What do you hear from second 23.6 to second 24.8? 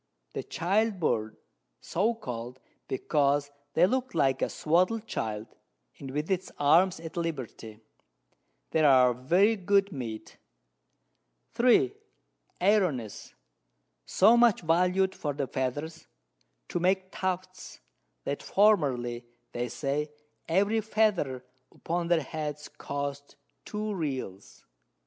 2 Reals.